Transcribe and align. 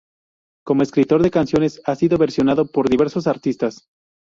Como 0.65 0.81
escritor 0.81 1.21
de 1.21 1.29
canciones 1.29 1.79
ha 1.85 1.95
sido 1.95 2.17
versionado 2.17 2.65
por 2.71 2.89
diversos 2.89 3.27
artistas. 3.27 3.87